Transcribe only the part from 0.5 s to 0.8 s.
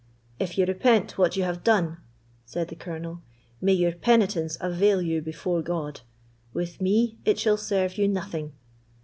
you